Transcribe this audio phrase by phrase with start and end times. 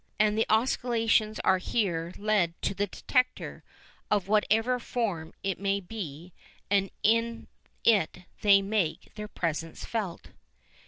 [0.19, 3.63] And the oscillations are here led to the detector,
[4.09, 6.33] of whatever form it may be,
[6.71, 7.47] and in
[7.83, 10.29] it they make their presence felt.